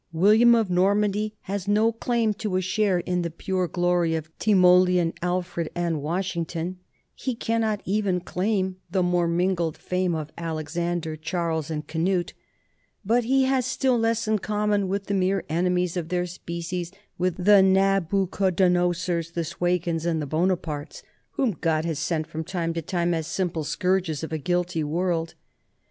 [0.11, 5.11] William of Normandy has no claim to a share in the pure glory of Timoleon,
[5.21, 6.79] ^Elfred, and Washington;
[7.13, 12.33] he cannot even claim the more mingled fame of Alexander, Charles, and Cnut;
[13.05, 16.91] but he has still less in common with the mere ene mies of their species,
[17.19, 22.81] with the Nabuchodonosors, the Swegens, and the Buonapartes, whom God has sent from time to
[22.81, 25.35] time as simple scourges of a guilty world.